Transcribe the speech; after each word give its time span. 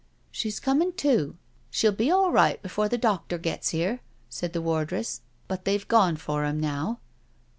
"She's 0.31 0.59
comin' 0.59 0.93
to— 0.93 1.37
she'll 1.69 1.91
be 1.91 2.09
all 2.09 2.31
right 2.31 2.59
before 2.63 2.89
the 2.89 2.97
doctor 2.97 3.37
gets 3.37 3.69
here," 3.69 4.01
said 4.29 4.51
the 4.51 4.59
wardress 4.59 5.21
—"but 5.47 5.63
they've 5.63 5.87
gone 5.87 6.15
for 6.15 6.43
'im 6.43 6.59
now." 6.59 6.97